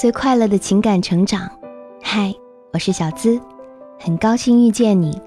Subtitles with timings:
[0.00, 1.46] 最快乐的情感成长。
[2.02, 2.34] 嗨，
[2.72, 3.38] 我是小资，
[3.98, 5.20] 很高兴遇见你。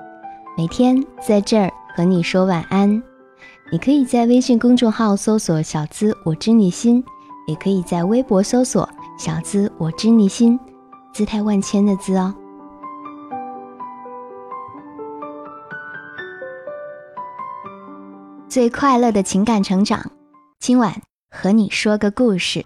[0.57, 2.89] 每天在这儿和你说晚安。
[3.71, 7.05] 你可以在微信公众号搜索“小资我知你心”，
[7.45, 10.59] 也可以在微博搜索“小资我知你心”，
[11.13, 12.33] 姿态万千的“资”哦。
[18.49, 20.09] 最快乐的情感成长，
[20.59, 22.65] 今晚和你说个故事。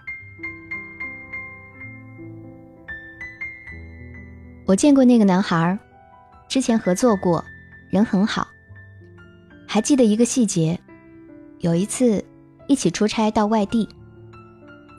[4.67, 5.80] 我见过那个男孩，
[6.49, 7.41] 之前合作过，
[7.89, 8.45] 人很好。
[9.66, 10.77] 还记得一个细节，
[11.59, 12.21] 有一次
[12.67, 13.88] 一起出差到外地，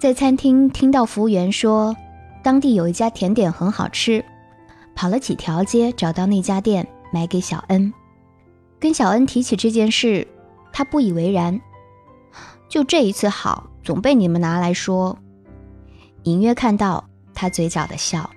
[0.01, 1.95] 在餐厅听到服务员说，
[2.43, 4.25] 当地有一家甜点很好吃，
[4.95, 7.93] 跑了几条街找到那家店买给小恩。
[8.81, 10.27] 跟小恩提起这件事，
[10.73, 11.61] 他不以为然，
[12.71, 15.19] 就这一次好，总被你们拿来说。
[16.23, 18.31] 隐约看到他嘴角的笑。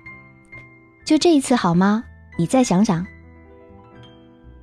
[1.04, 2.04] 就这一次好吗？
[2.38, 3.06] 你再想想。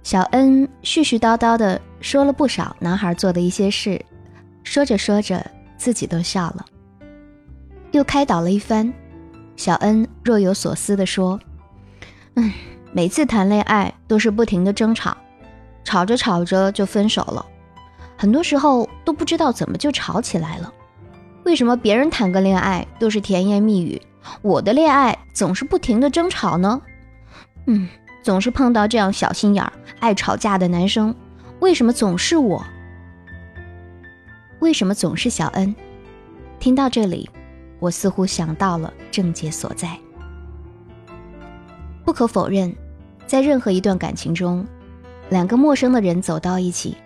[0.01, 4.03] 小恩絮絮叨叨的说了不少男孩做的一些事，
[4.63, 5.45] 说着说着
[5.77, 6.65] 自己都笑了，
[7.91, 8.91] 又开导了一番。
[9.55, 11.37] 小恩若有所思的说
[12.35, 12.51] ：“嗯，
[12.93, 15.15] 每次谈恋爱都是不停的争吵，
[15.83, 17.45] 吵着吵着就分手了，
[18.17, 20.73] 很多时候都不知道怎么就吵起来了。
[21.43, 24.01] 为什么别人谈个恋爱都是甜言蜜语？”
[24.41, 26.81] 我的恋爱总是不停的争吵呢，
[27.65, 27.87] 嗯，
[28.21, 31.15] 总是碰到这样小心眼、爱吵架的男生，
[31.61, 32.63] 为什么总是我？
[34.59, 35.73] 为什么总是小恩？
[36.59, 37.29] 听到这里，
[37.79, 39.97] 我似乎想到了症结所在。
[42.03, 42.75] 不可否认，
[43.25, 44.67] 在任何一段感情中，
[45.29, 46.97] 两个陌生的人走到一起，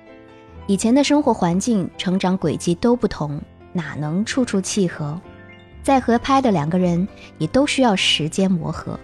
[0.65, 3.39] 以前的生活环境、成长轨迹都不同，
[3.73, 5.19] 哪能处处契合？
[5.81, 7.05] 再合拍的两个人
[7.37, 8.97] 也都需要时间磨合。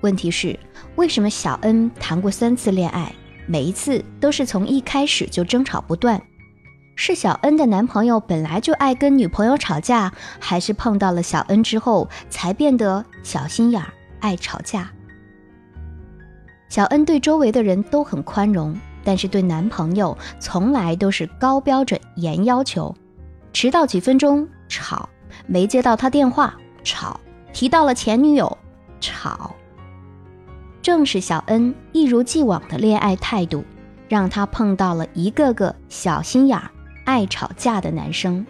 [0.00, 0.58] 问题是，
[0.96, 3.12] 为什么小恩谈过三次恋爱，
[3.46, 6.22] 每一次都是从一开始就争吵不断？
[6.94, 14.90] 是小恩的男朋友本来就爱跟女朋友吵架，还是碰到了小恩之后才变得小心眼儿、爱吵架？
[16.68, 22.94] 小恩对周围的人都很宽容，但是对男朋友从来都是高标准、严要求，
[23.60, 25.08] 迟到几分钟吵。
[25.48, 26.54] 没接到他电话，
[26.84, 27.18] 吵；
[27.52, 28.56] 提到了前女友，
[29.00, 29.52] 吵。
[30.80, 33.64] 正是小恩一如既往的恋爱态度，
[34.08, 36.56] 让他碰到了一个个小心眼、
[37.04, 38.46] 爱吵架的男生，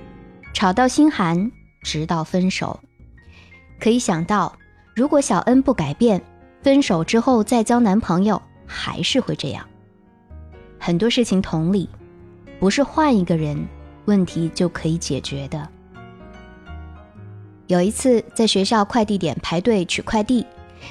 [0.53, 2.79] 吵到心寒，直到分手。
[3.81, 4.55] 可以想到，
[4.95, 6.23] 如果小恩不改变，
[6.63, 9.67] 分手之后再交男朋友，还是会这样。
[10.79, 11.89] 很多事情同理，
[12.61, 13.67] 不是换一个人，
[14.09, 15.69] 问题就可以解决的。
[17.67, 20.47] 有一次在学校快递点排队取快递，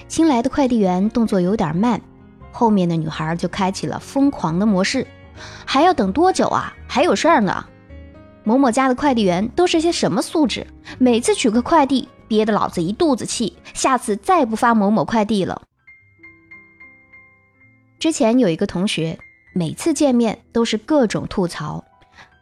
[0.08, 2.00] 新来的快递员动作有点慢，
[2.52, 5.08] 后面的女孩就开启了疯狂的模式，
[5.66, 6.72] 还要等多久啊？
[6.88, 7.66] 还有事儿呢。
[8.44, 10.68] 某某家的快递员都是些什么素质？
[11.00, 15.64] 每次取个快递憋得老子一肚子气，下次再不发某某快递了。
[17.98, 19.18] 之前有一个同学，
[19.56, 21.84] 每次见面都是各种吐槽，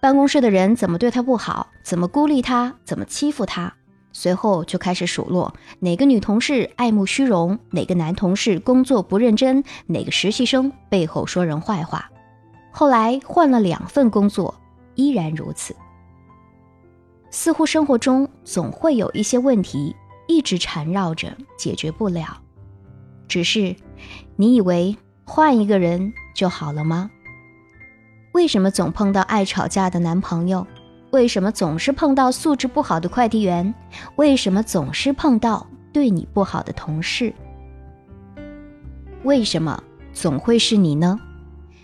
[0.06, 3.74] 办公室的人怎么对他不好，怎么孤立他，怎么欺负他。
[4.14, 12.08] 随后就开始数落哪个女同事爱慕虚荣，哪个男同事工作不认真，哪个实习生背后说人坏话。
[12.70, 14.54] 后来换了两份工作，
[14.94, 15.76] 依然如此。
[17.32, 19.96] 似乎生活中总会有一些问题
[20.28, 22.40] 一直缠绕着，解决不了。
[23.28, 23.76] 只是，
[24.36, 27.10] 你以为换一个人就好了吗？
[28.36, 30.68] 为什么总碰到爱吵架的男朋友？
[31.12, 33.74] 为什么总是碰到素质不好的快递员？
[34.18, 37.34] 为什么总是碰到对你不好的同事？
[39.24, 39.82] 为什么
[40.12, 41.18] 总会是你呢？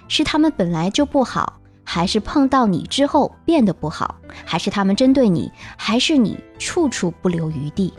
[0.09, 4.15] 是他们本来就不好，还是碰到你之后变得不好？
[4.43, 5.49] 还是他们针对你？
[5.77, 7.93] 还是你处处不留余地？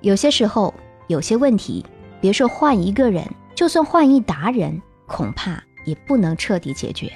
[0.00, 0.72] 有些时候，
[1.06, 1.84] 有些问题，
[2.18, 3.22] 别说换一个人，
[3.54, 7.12] 就算换一达人，恐怕也不能彻底解决。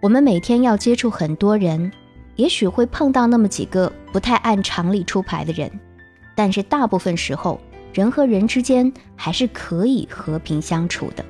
[0.00, 1.90] 我们每天要接触很多人，
[2.36, 5.70] 也许会碰到那么几个不太按常理出牌的人，
[6.34, 7.60] 但是大部分时候，
[7.92, 11.24] 人和人之间还是可以和平相处的。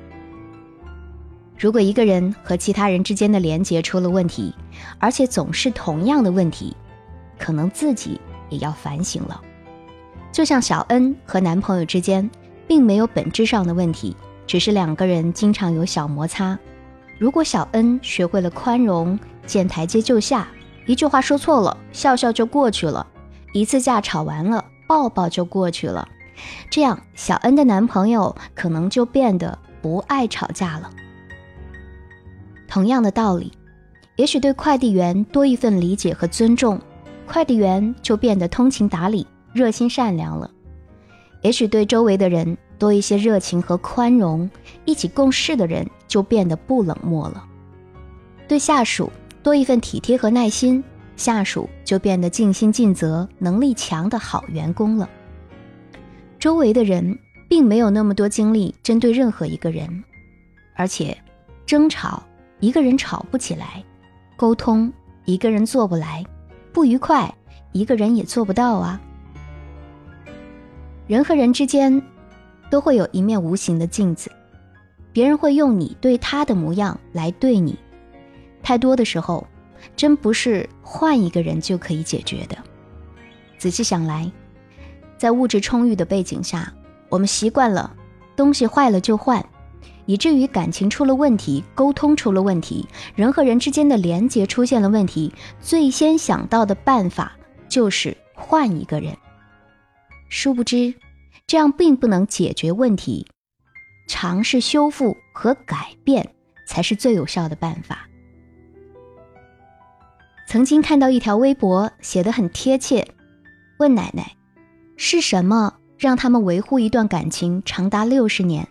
[1.57, 4.53] 如果一个人和其他人之间的连结出了问题，
[4.99, 6.75] 而且总是同样的问题，
[7.39, 8.19] 可能自己
[8.49, 9.41] 也要反省了。
[10.33, 12.29] 就像小恩和男朋友之间，
[12.67, 14.13] 并没有本质上的问题，
[14.47, 16.57] 只是两个人经常有小摩擦。
[17.17, 20.47] 如果小恩学会了宽容，见台阶就下，
[20.85, 23.05] 一句话说错了，笑笑就过去了，
[23.53, 26.07] 一次架吵完了，抱抱就过去了。
[26.69, 30.89] 这样，小恩的男朋友可能就变得不爱吵架了。
[32.67, 33.53] 同样的道理，
[34.17, 36.79] 也许对快递员多一份理解和尊重，
[37.25, 40.49] 快递员就变得通情达理、热心善良了；
[41.41, 44.49] 也许对周围的人多一些热情和宽容，
[44.85, 47.43] 一起共事的人就变得不冷漠了；
[48.47, 49.11] 对下属
[49.41, 50.83] 多一份体贴和耐心，
[51.15, 55.09] 下属就变得尽心尽责、能力强的好员工了。
[56.39, 57.17] 周围的人
[57.47, 60.03] 并没有那么多精力针对任何一个人，
[60.75, 61.17] 而且
[61.65, 62.23] 争吵。
[62.61, 63.83] 一个人吵不起来，
[64.37, 64.91] 沟通
[65.25, 66.23] 一个人做不来，
[66.71, 67.31] 不愉快
[67.73, 68.99] 一个人也做不到啊。
[71.05, 72.01] 人和人之间
[72.69, 74.31] 都会有一面无形的镜子，
[75.11, 77.77] 别人会用你对他的模样来对你。
[78.61, 79.45] 太多的时候，
[79.95, 82.57] 真不是换一个人就可以解决的。
[83.57, 84.31] 仔细想来，
[85.17, 86.73] 在物质充裕的背景下，
[87.09, 87.95] 我们习惯了
[88.35, 89.43] 东西坏了就换。
[90.07, 97.31] 以至于感情出了问题，沟通出了问题，人和人之间的连结出现了问题，最先想到的办法
[97.67, 99.17] 就是换一个人。
[100.29, 100.93] 殊不知，
[101.47, 103.27] 这样并不能解决问题，
[104.07, 108.07] 尝试修复和改变才是最有效的办法。
[110.47, 113.07] 曾经看到一条微博，写的很贴切，
[113.77, 114.35] 问奶奶：
[114.97, 118.67] 是什么让他们维护一段感情长达六十年？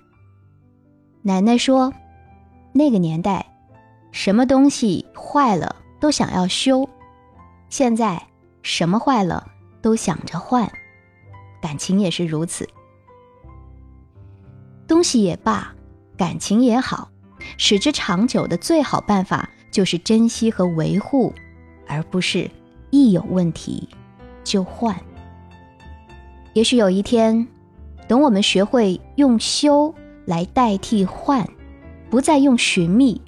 [1.23, 1.93] 奶奶说
[2.73, 3.47] ：“那个年代，
[4.12, 6.88] 什么东西坏了都想要修，
[7.69, 8.21] 现在
[8.62, 9.47] 什么坏了
[9.81, 10.71] 都想着换，
[11.64, 12.69] 感情也是如此。
[14.87, 15.75] 东西也罢，
[16.14, 17.11] 感情也好，
[17.56, 21.32] 使之长久的最好办法就是珍惜和维护，
[21.87, 22.50] 而不是
[22.90, 23.88] 一有问题
[24.44, 24.94] 就换。
[26.52, 27.49] 也许有一天，
[28.06, 29.94] 等我们学会用修。”
[30.26, 31.46] 来代替换，
[32.08, 33.20] 不再用寻觅，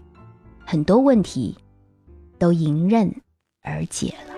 [0.64, 1.54] 很多问题
[2.38, 3.14] 都迎刃
[3.62, 4.35] 而解了。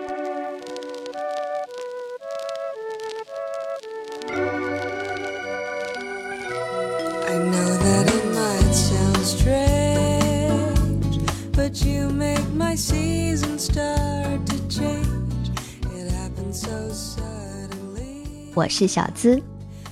[18.55, 19.41] 我是小资，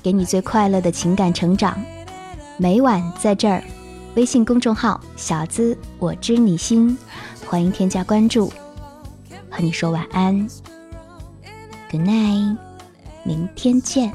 [0.02, 1.80] 给你最快乐的情感成长。
[2.58, 3.64] 每晚在这儿，
[4.16, 6.98] 微信公众号“小资我知你心”，
[7.46, 8.52] 欢迎添加关注，
[9.50, 10.48] 和你说晚安
[11.92, 12.58] ，Good night，
[13.24, 14.12] 明天见。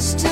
[0.00, 0.29] just